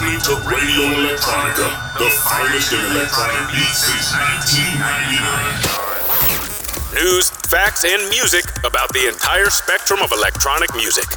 [0.00, 1.66] listening to Radio Electronica,
[1.98, 6.94] the finest in electronic beats since 1999.
[6.94, 11.08] News, facts, and music about the entire spectrum of electronic music.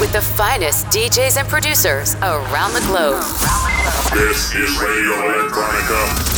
[0.00, 3.22] With the finest DJs and producers around the globe.
[4.14, 6.37] This is Radio Electronica.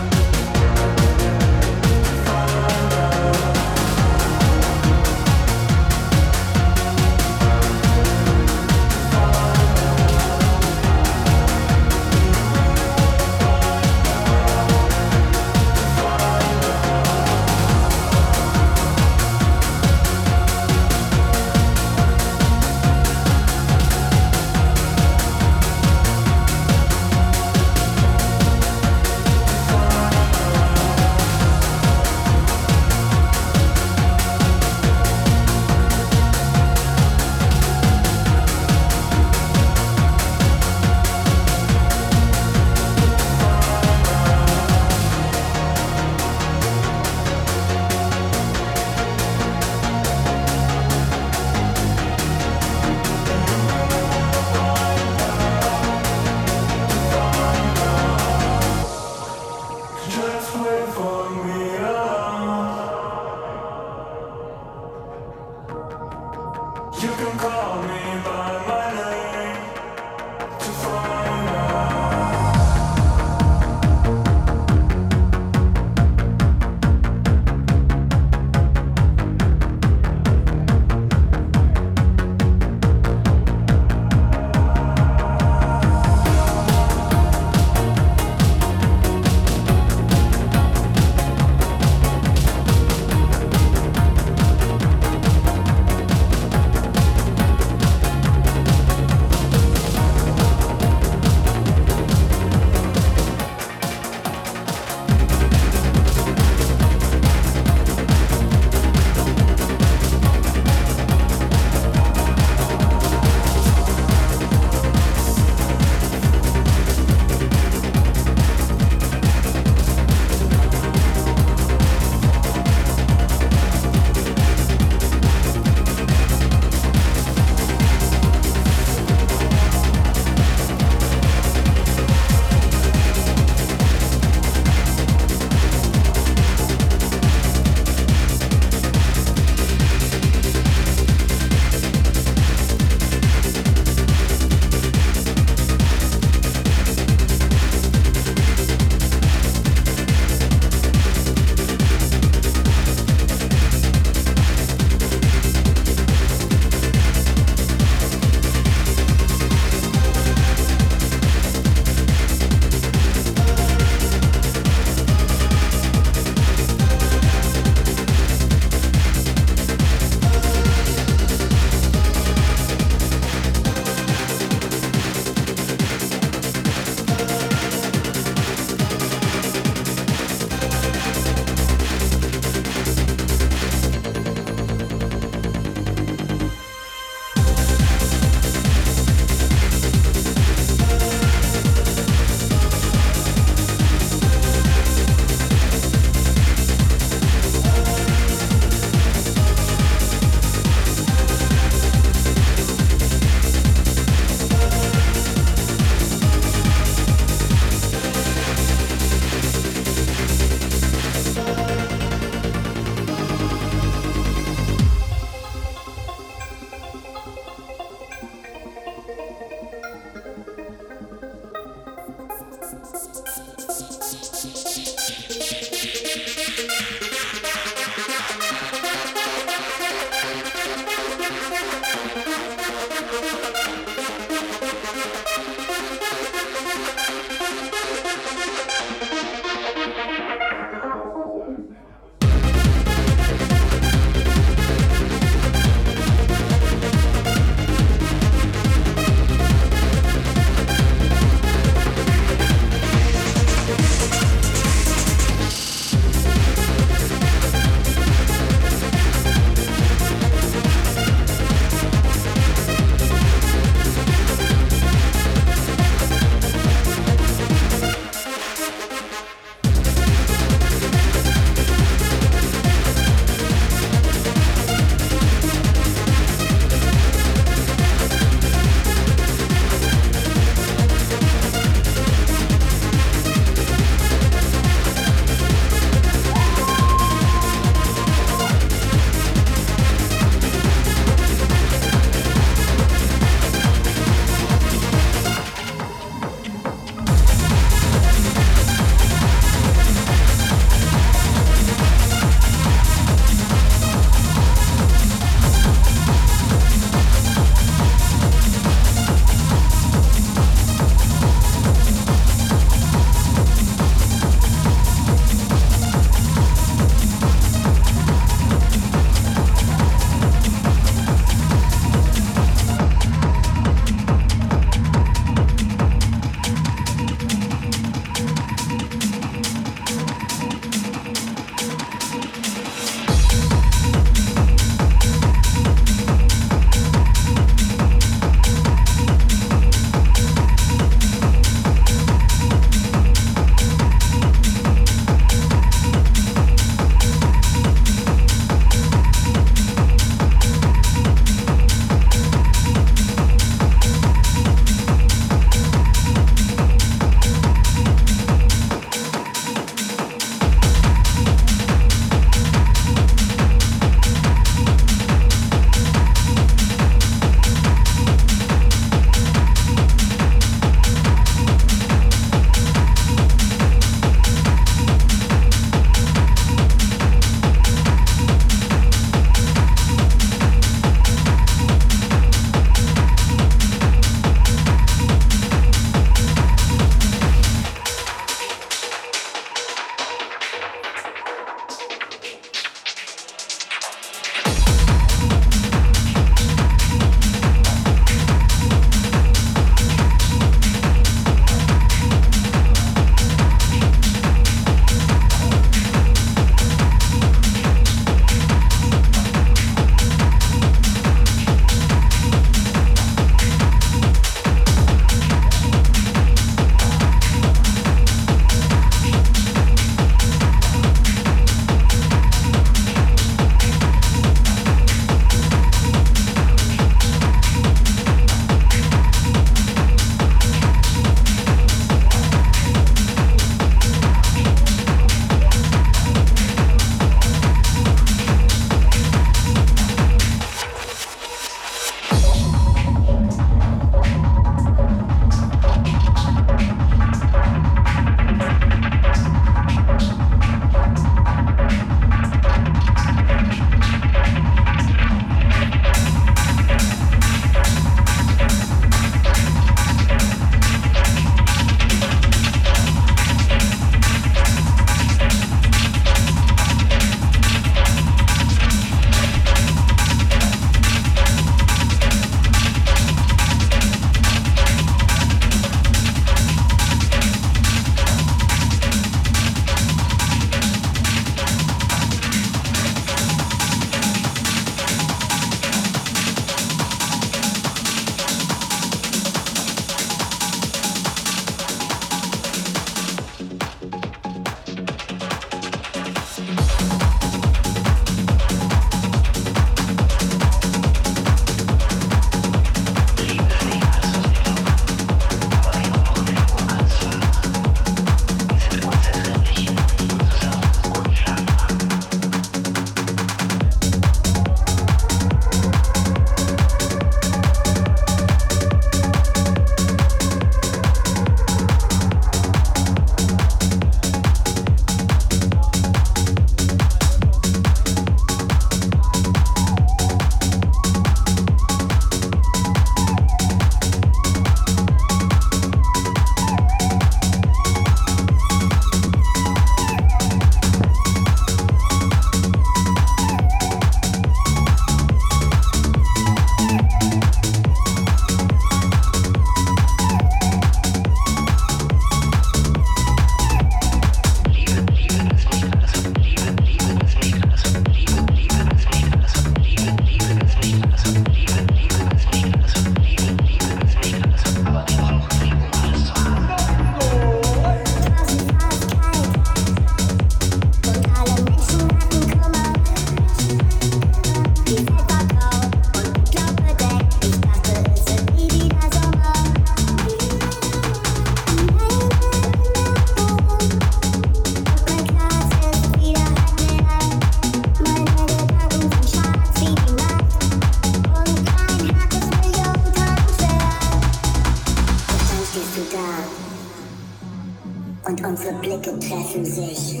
[598.34, 600.00] Unsere Blicke treffen sich.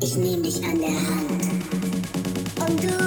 [0.00, 1.42] Ich nehme dich an der Hand.
[2.60, 3.05] Und du